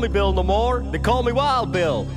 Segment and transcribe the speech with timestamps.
[0.00, 2.08] me Bill no more, they call me Wild Bill.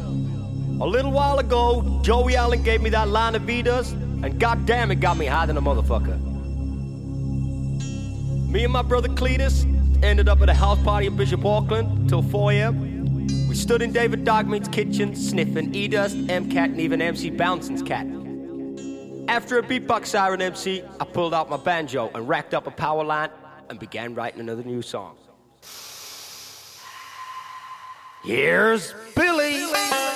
[0.81, 3.91] A little while ago, Joey Allen gave me that line of Vitas,
[4.23, 6.19] and goddamn it got me higher than a motherfucker.
[8.49, 9.66] Me and my brother Cletus
[10.03, 13.27] ended up at a house party in Bishop Auckland till 4 a.m.
[13.47, 18.08] We stood in David Dogmeat's kitchen, sniffing E-Dust, M-Cat, and even MC Bouncing's cat.
[19.27, 23.03] After a beatbox siren MC, I pulled out my banjo and racked up a power
[23.03, 23.30] line
[23.69, 25.17] and began writing another new song.
[28.23, 30.12] Here's Billy.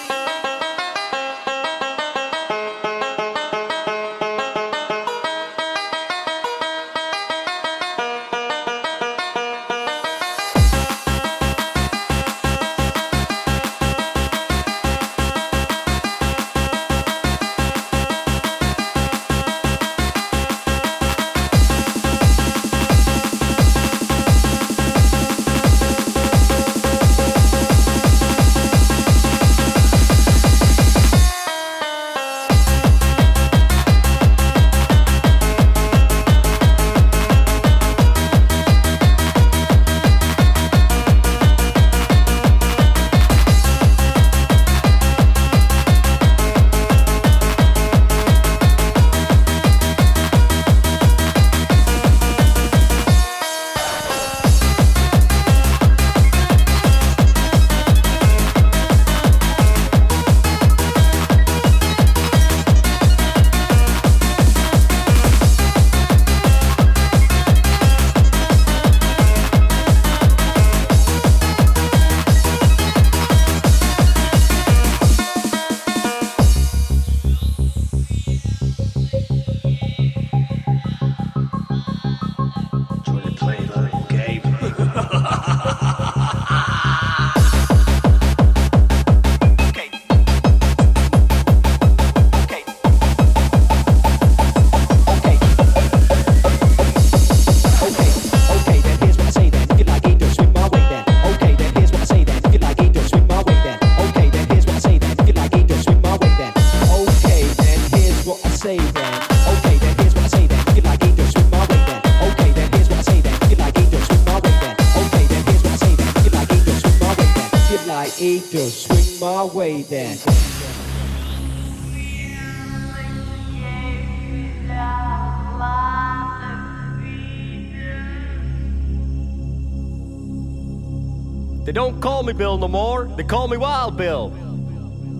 [132.23, 133.05] Me Bill no more.
[133.05, 134.27] They call me Wild Bill.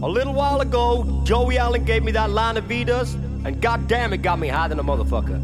[0.04, 3.14] A little while ago, Joey Allen gave me that line of Vitas,
[3.46, 5.42] and goddamn it got me higher than a motherfucker.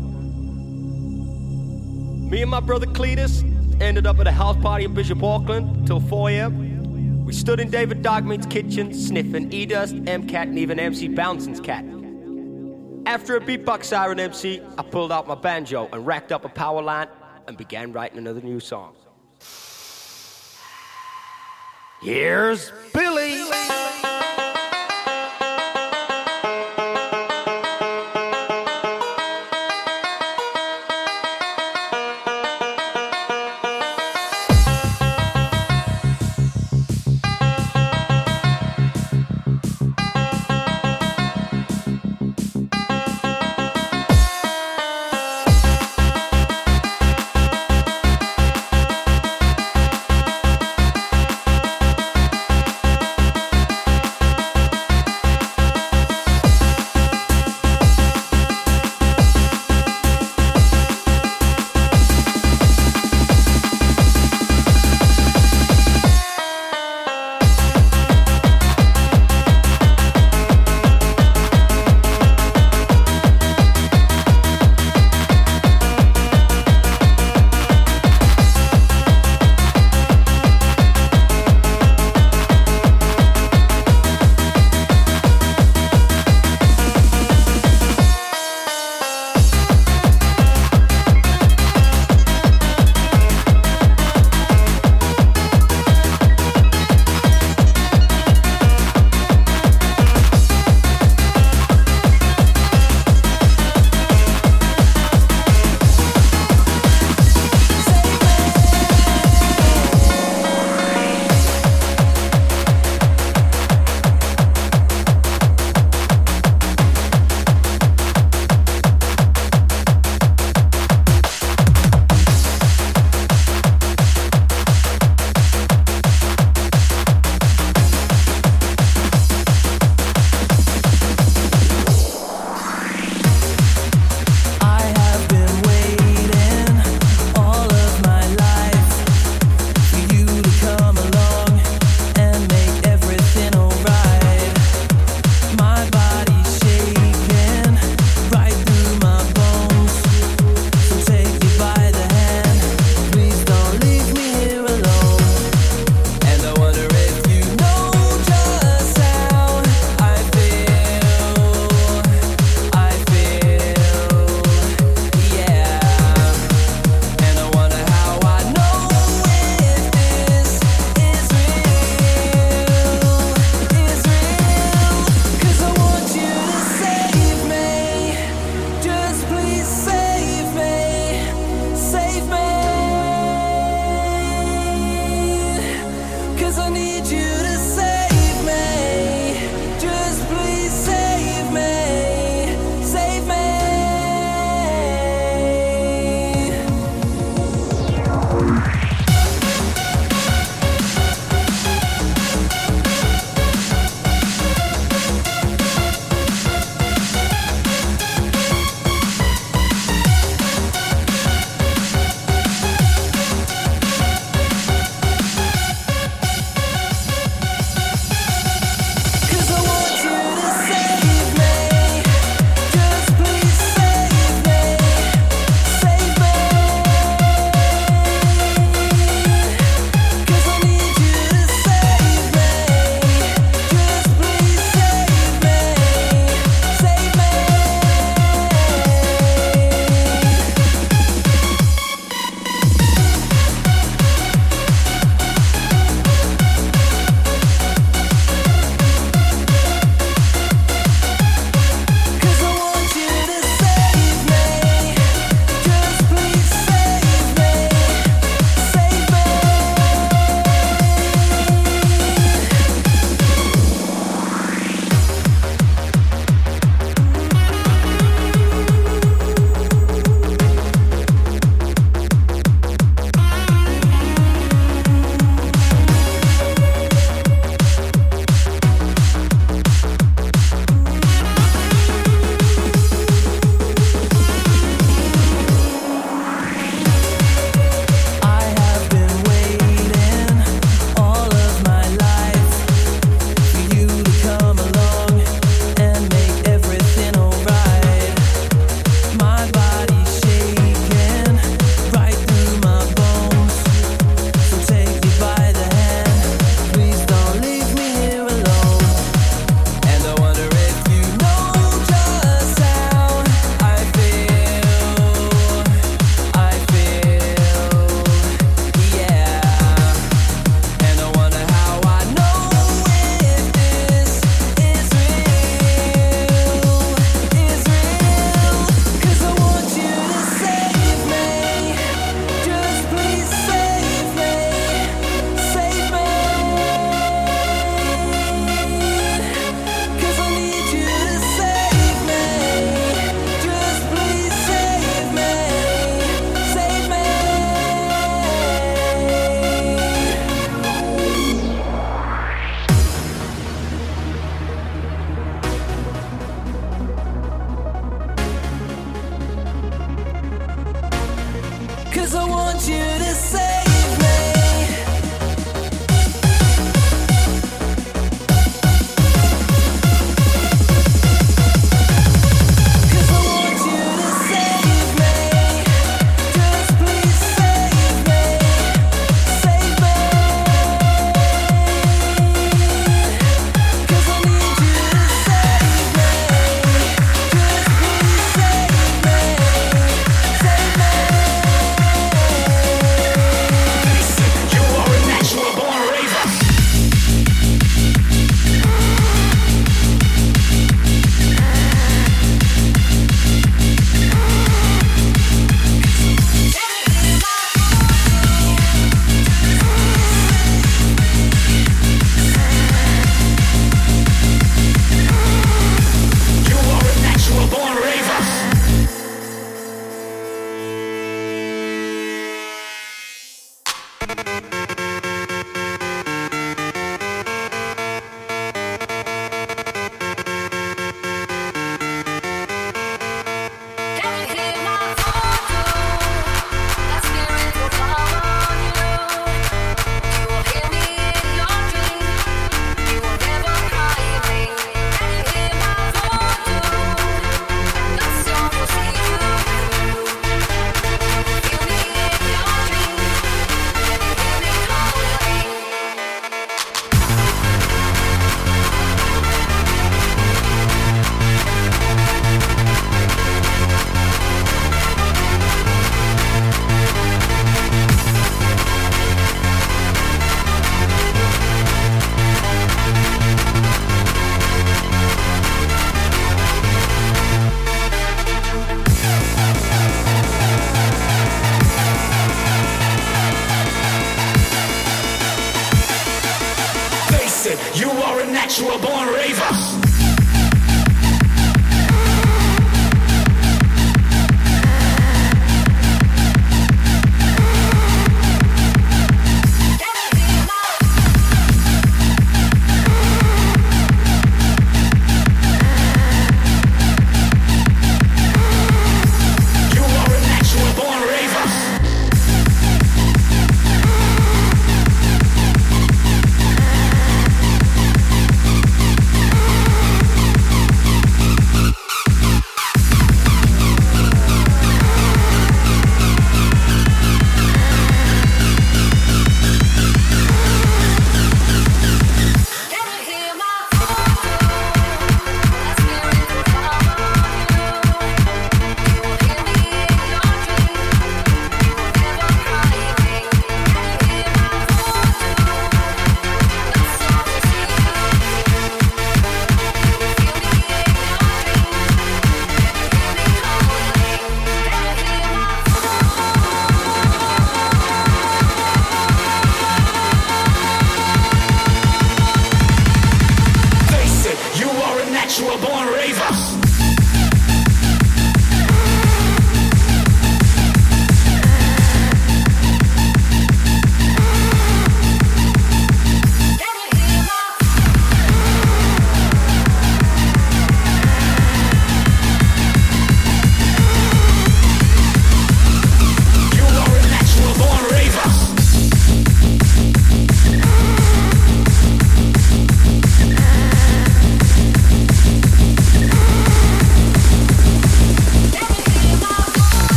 [2.30, 3.44] Me and my brother Cletus
[3.82, 7.26] ended up at a house party in Bishop Auckland till 4 a.m.
[7.26, 11.86] We stood in David Dogmeat's kitchen, sniffing E-Dust, M-Cat, and even MC Bouncing's cat.
[13.06, 16.82] After a beatbox siren MC, I pulled out my banjo and racked up a power
[16.82, 17.08] line
[17.48, 18.96] and began writing another new song.
[22.04, 23.44] Here's Billy.
[23.50, 24.13] natural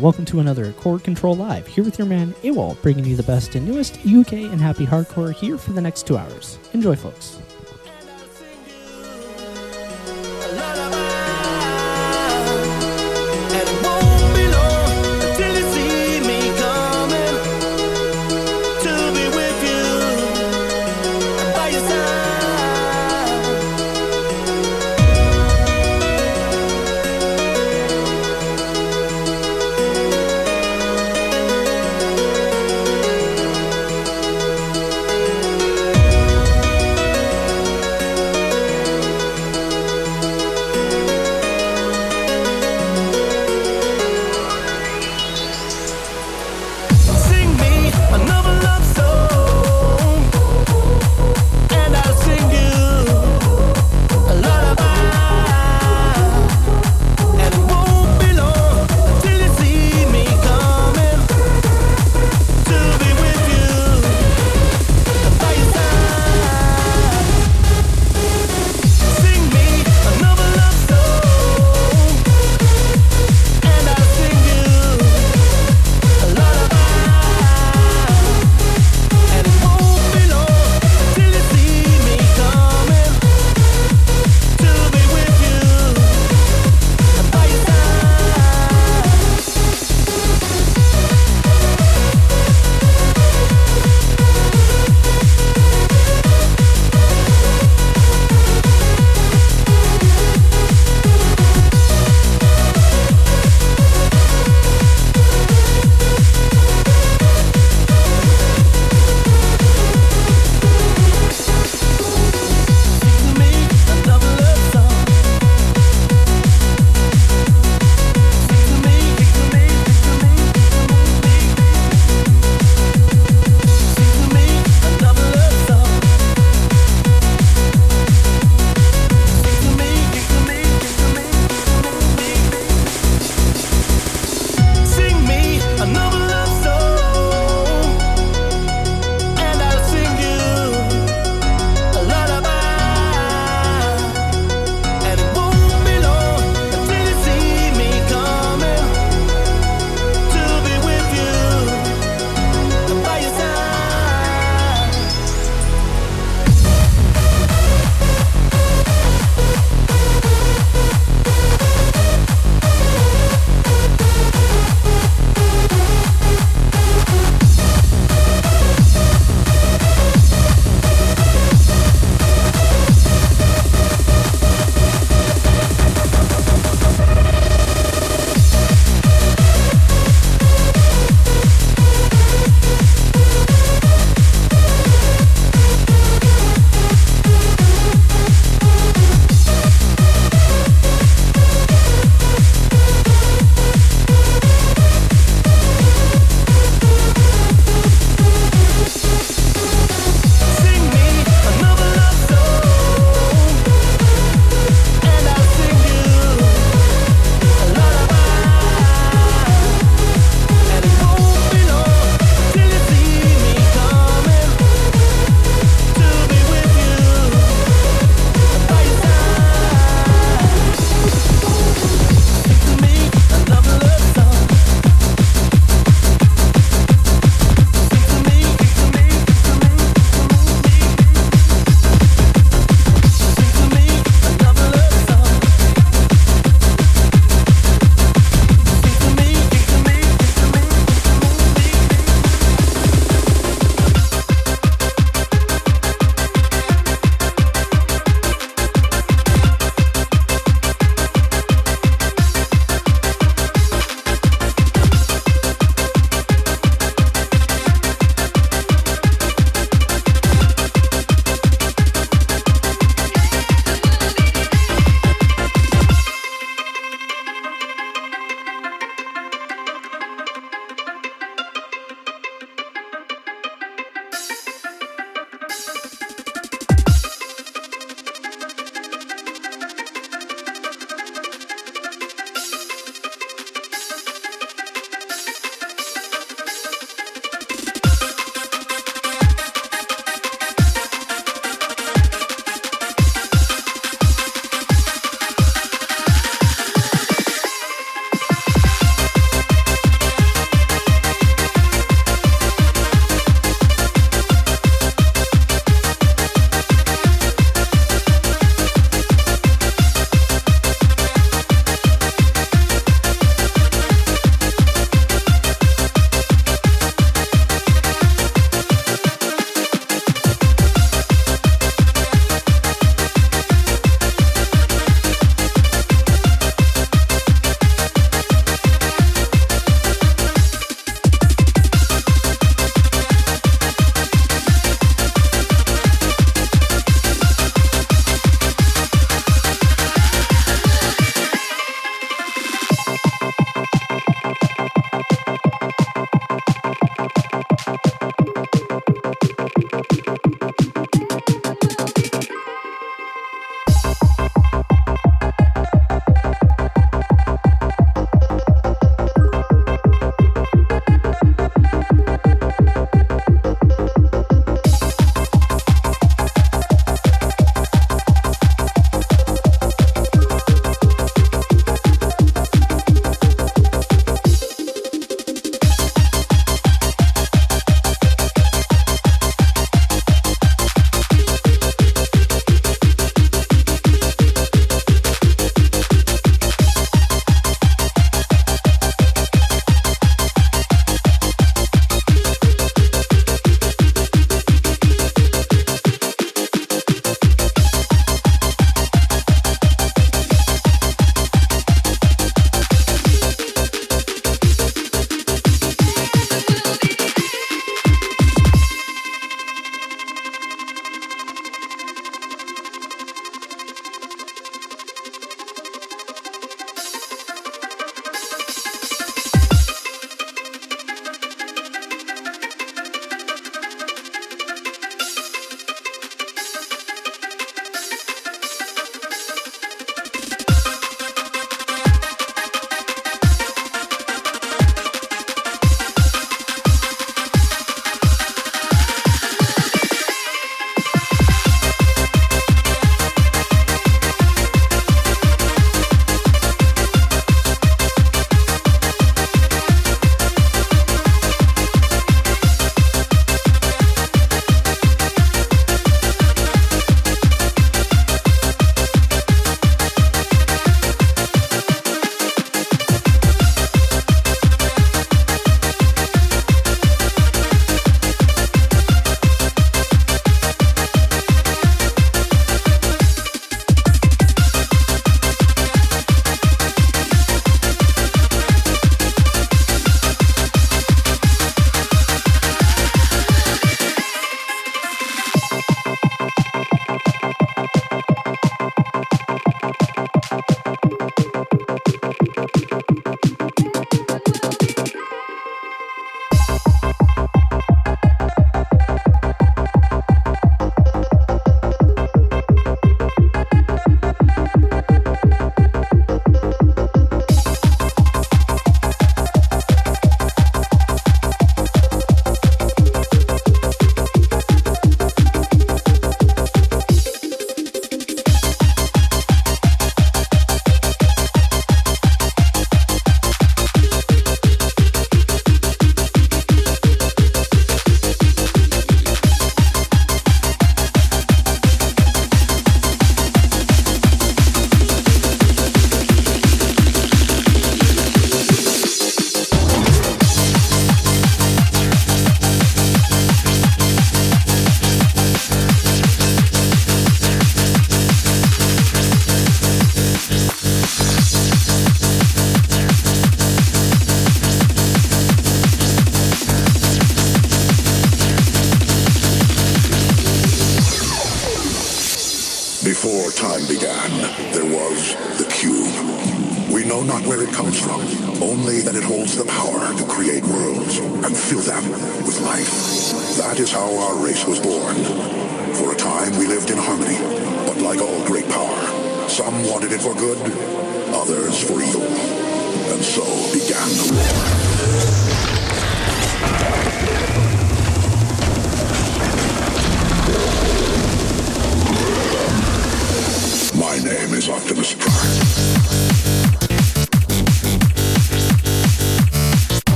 [0.00, 3.54] welcome to another Core Control Live, here with your man AWOL, bringing you the best
[3.54, 6.58] and newest UK and happy hardcore here for the next two hours.
[6.72, 7.38] Enjoy, folks.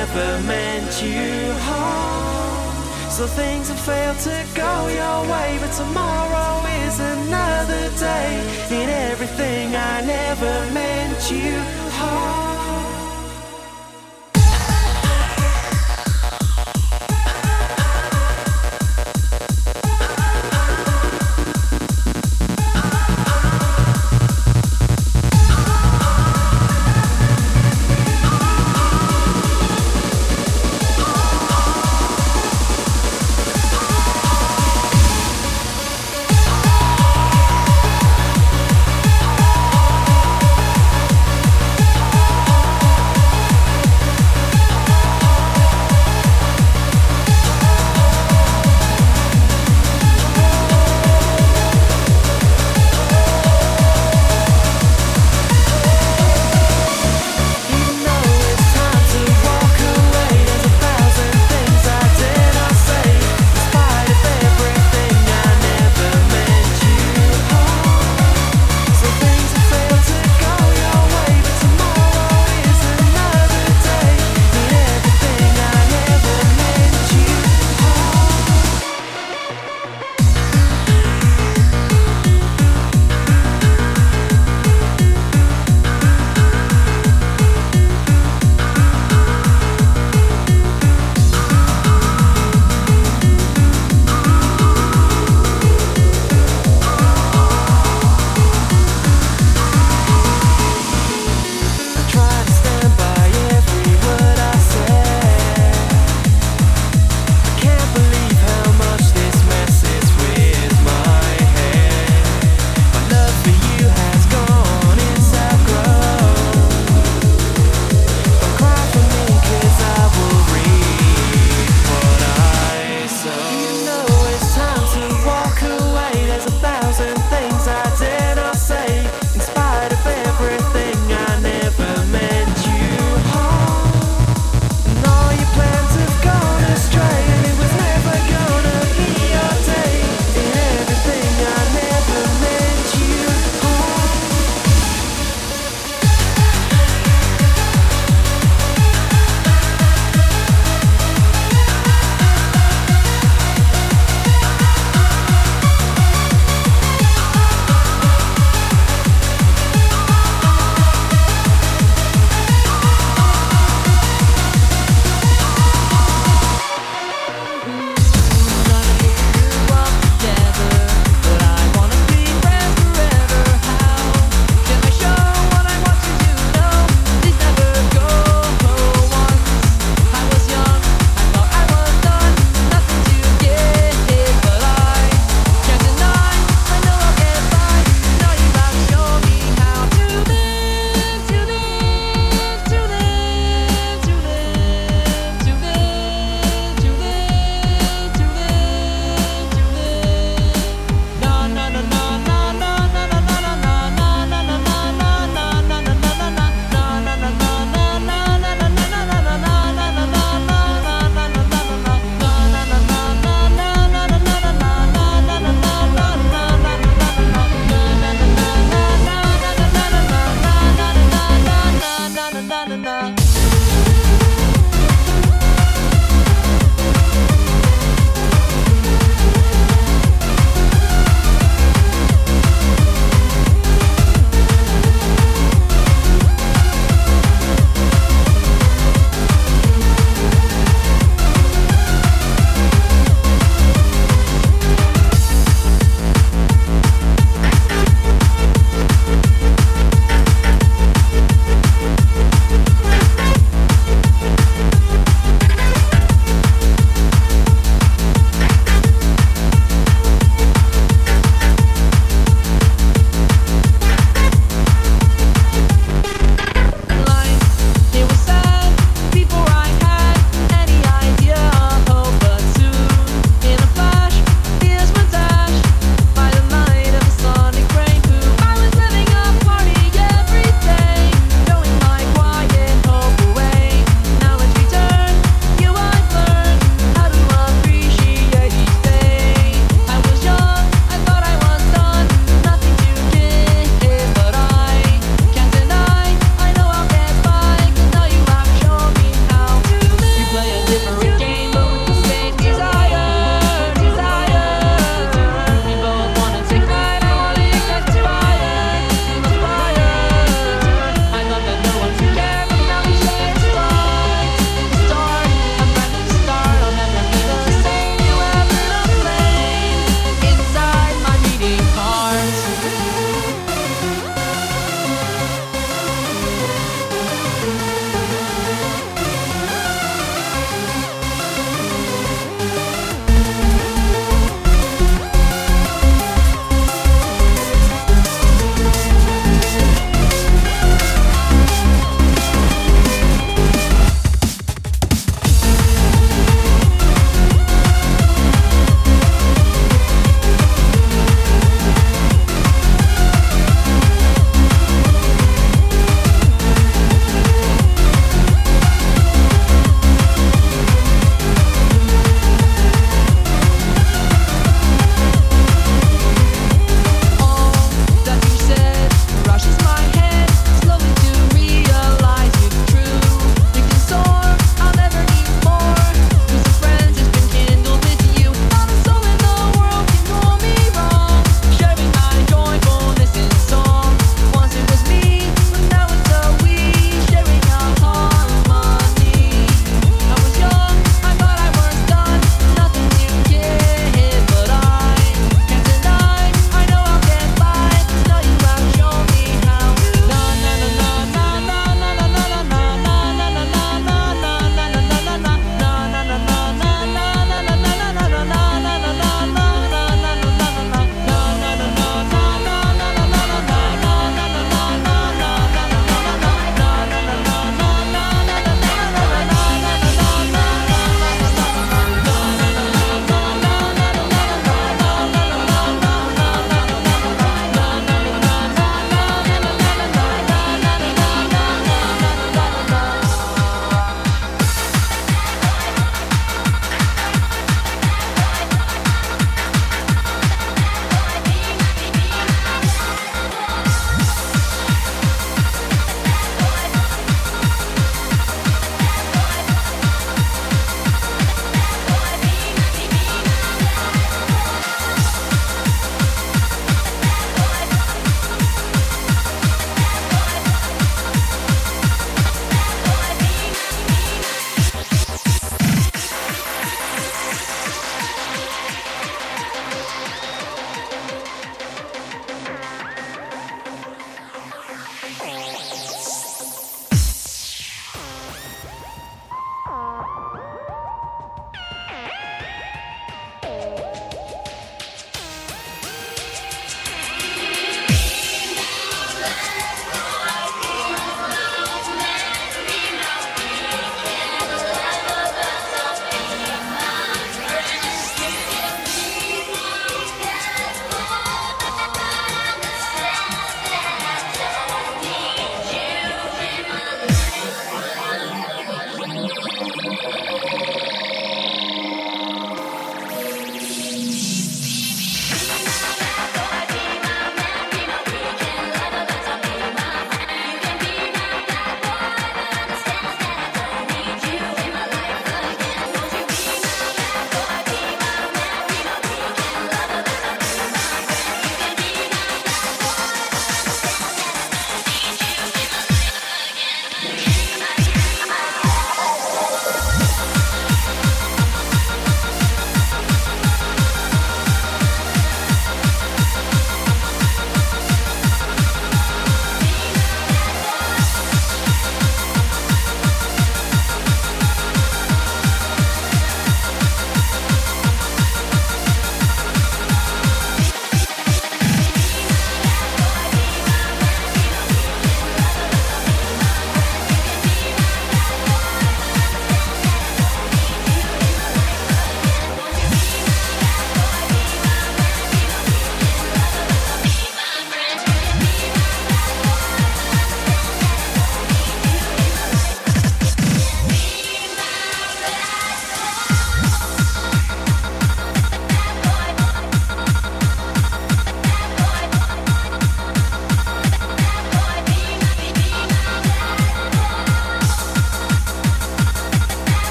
[0.00, 3.10] never meant you harm.
[3.10, 8.30] So things have failed to go your way, but tomorrow is another day.
[8.70, 11.52] In everything I never meant you
[11.98, 12.69] harm.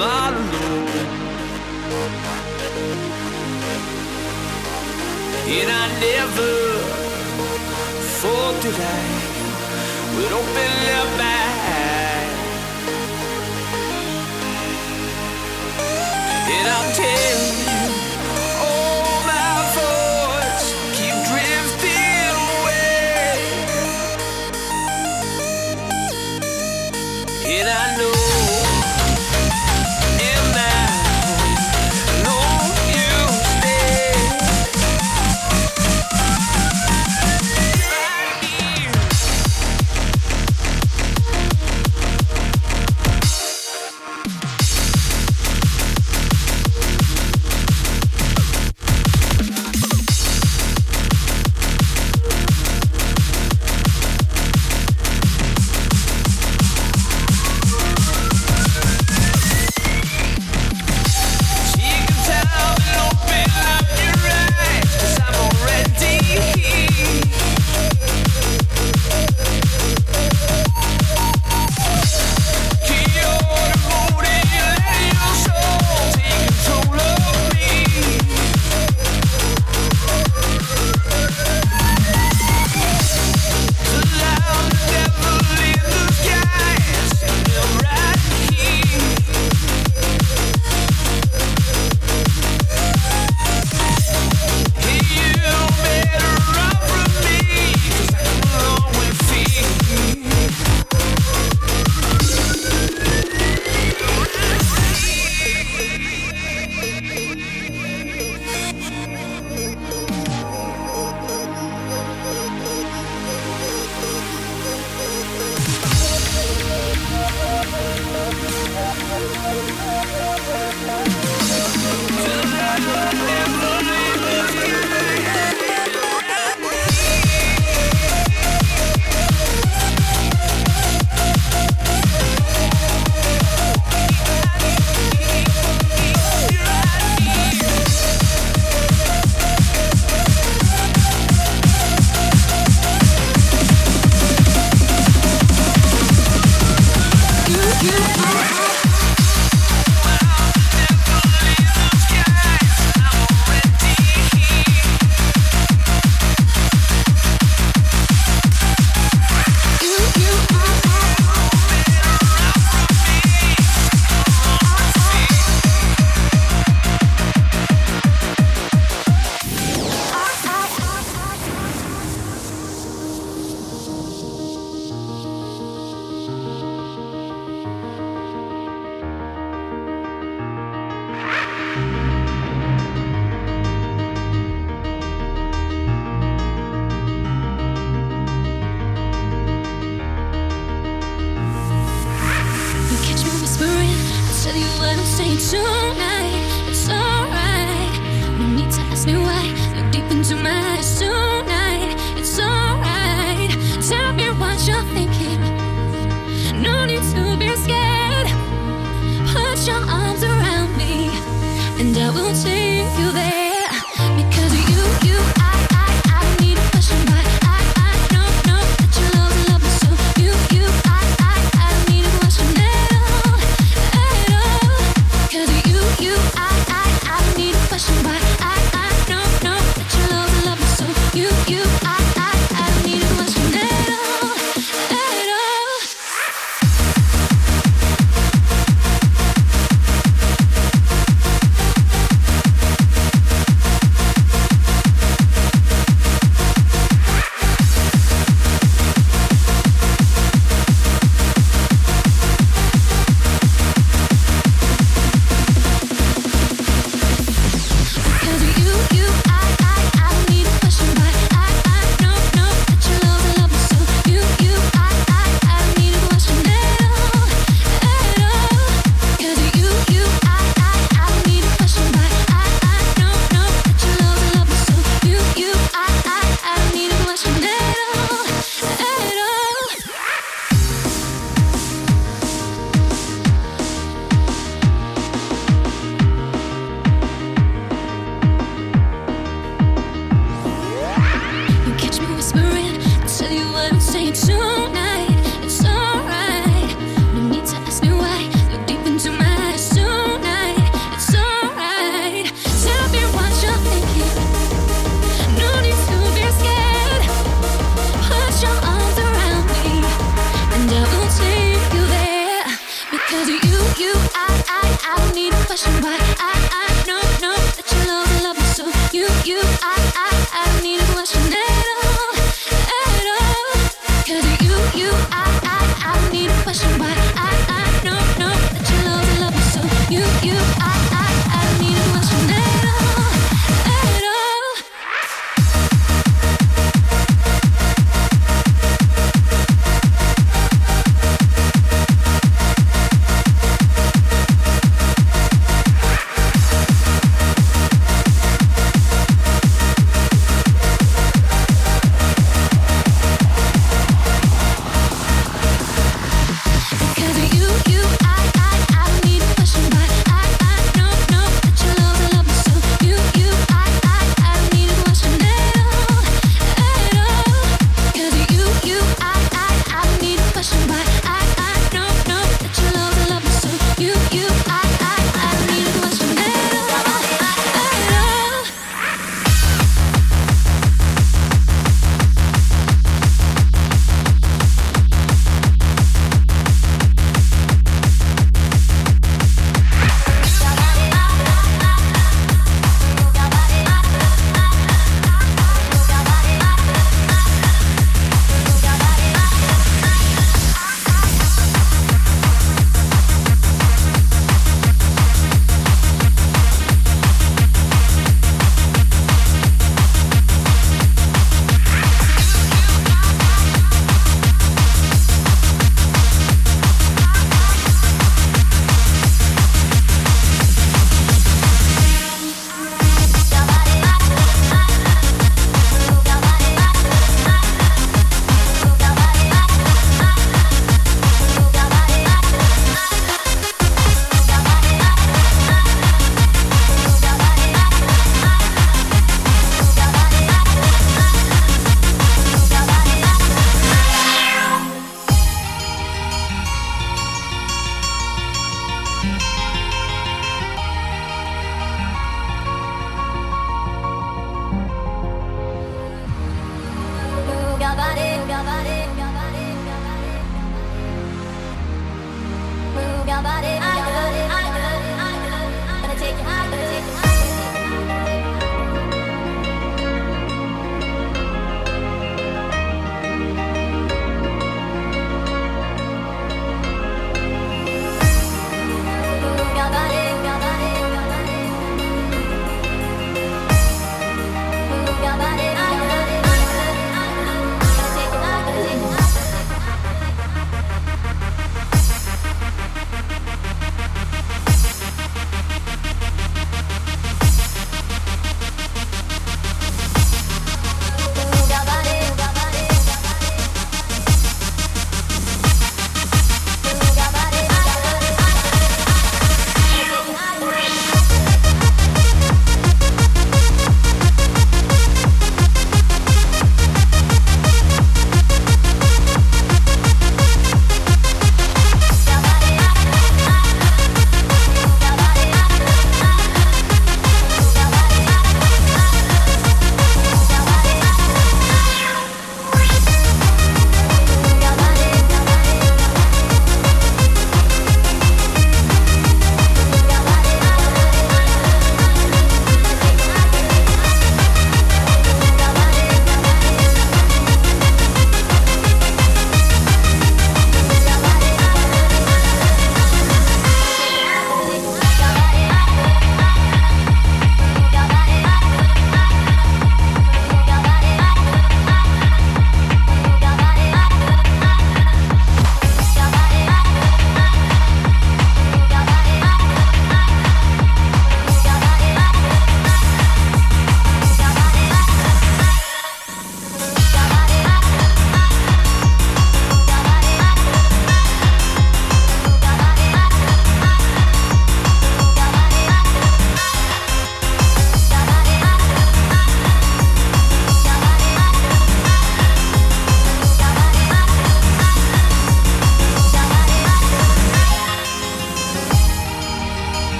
[0.00, 0.34] I'm.
[5.50, 6.52] And I never
[8.20, 9.08] thought that I
[10.14, 11.40] would open up my
[11.74, 12.36] eyes.
[16.54, 17.37] And I'll tell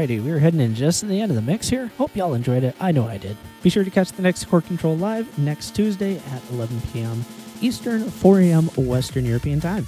[0.00, 1.88] Alrighty, we're heading in just to the end of the mix here.
[1.98, 2.74] Hope y'all enjoyed it.
[2.80, 3.36] I know I did.
[3.62, 7.22] Be sure to catch the next Core Control Live next Tuesday at 11 p.m.
[7.60, 8.64] Eastern, 4 a.m.
[8.78, 9.86] Western European time.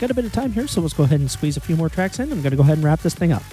[0.00, 1.88] Got a bit of time here, so let's go ahead and squeeze a few more
[1.88, 2.32] tracks in.
[2.32, 3.44] I'm going to go ahead and wrap this thing up.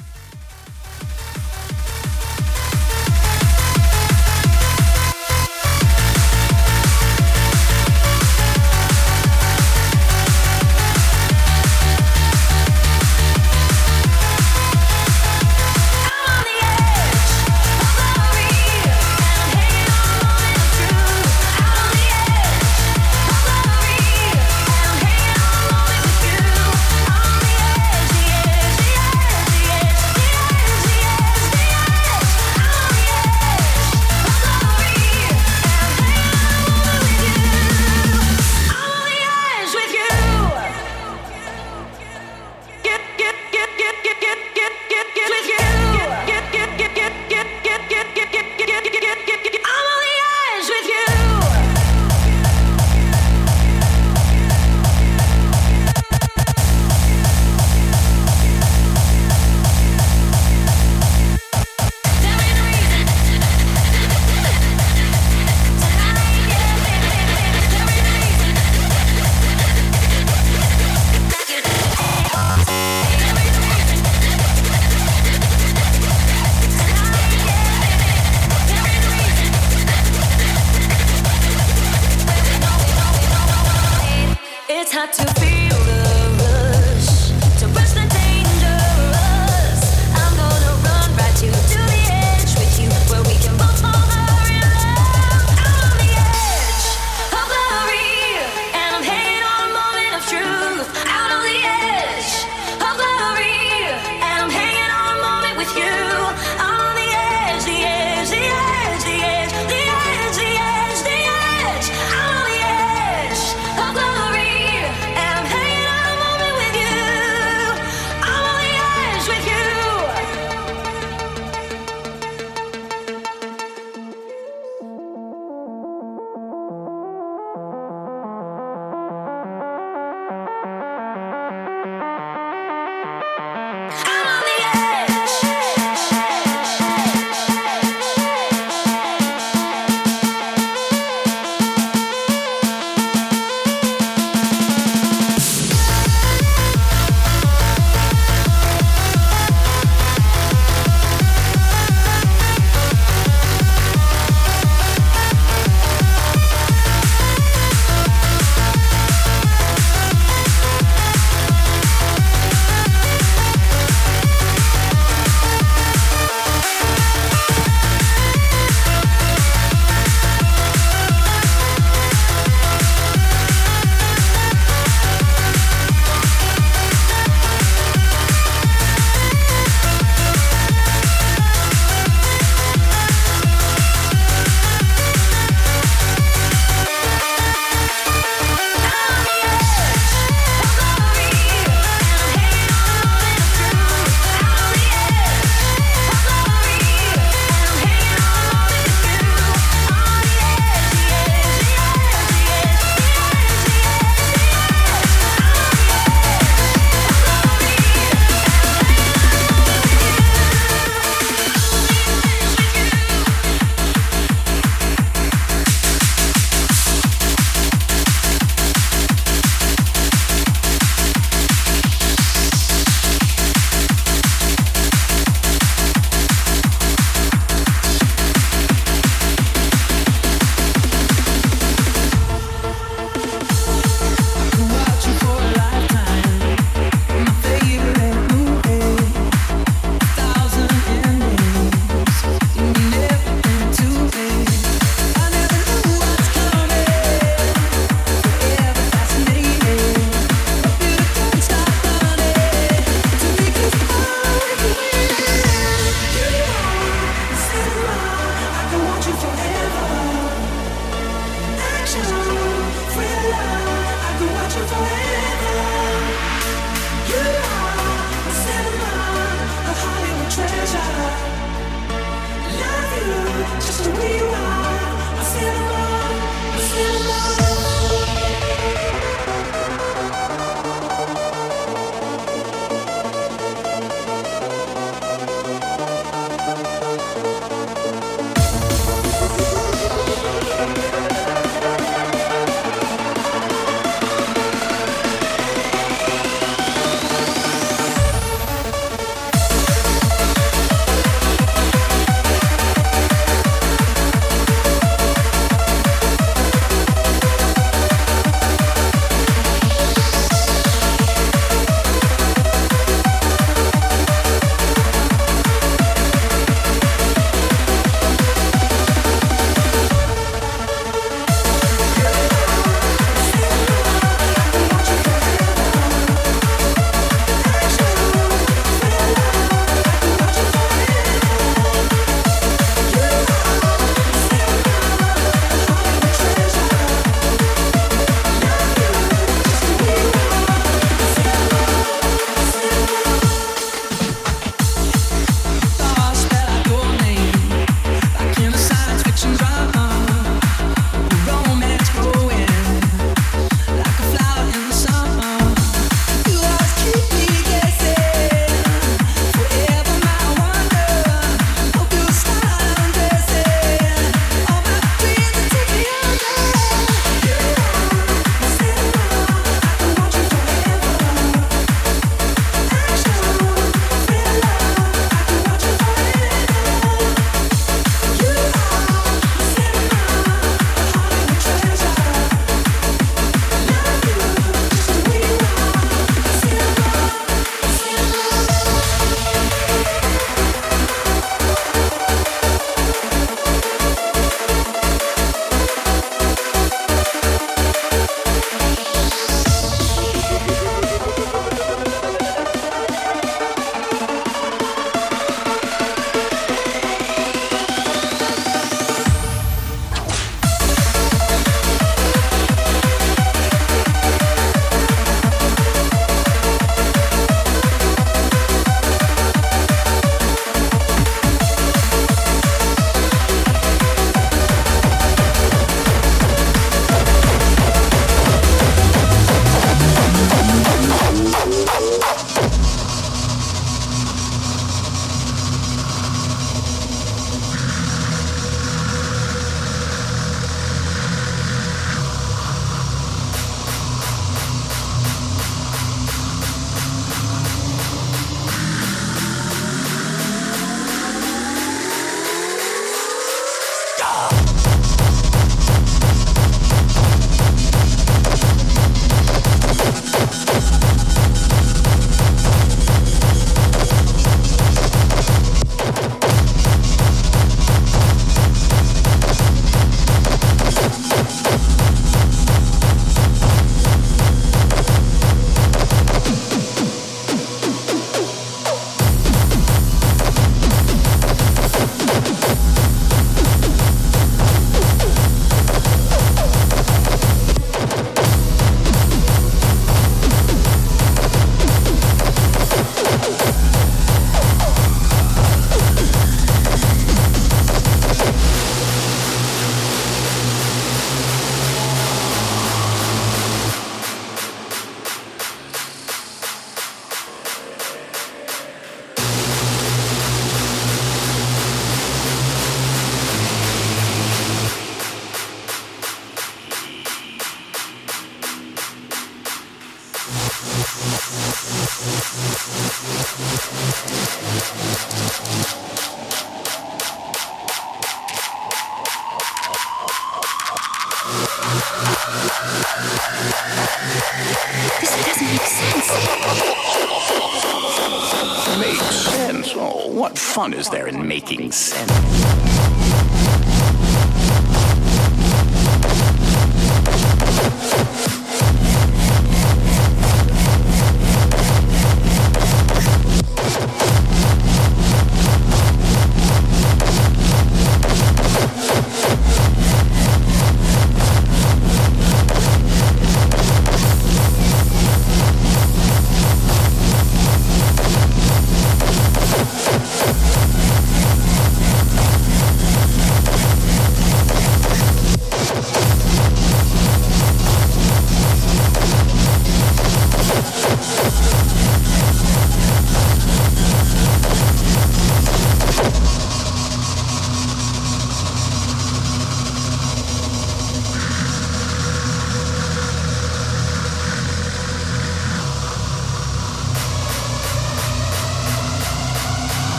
[540.74, 541.39] Is there in making